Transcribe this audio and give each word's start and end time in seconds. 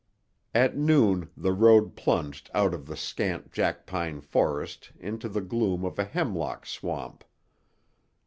At 0.55 0.75
noon 0.75 1.29
the 1.37 1.51
road 1.53 1.95
plunged 1.95 2.49
out 2.55 2.73
of 2.73 2.87
the 2.87 2.97
scant 2.97 3.51
jack 3.51 3.85
pine 3.85 4.19
forest 4.19 4.91
into 4.99 5.29
the 5.29 5.41
gloom 5.41 5.85
of 5.85 5.99
a 5.99 6.05
hemlock 6.05 6.65
swamp. 6.65 7.23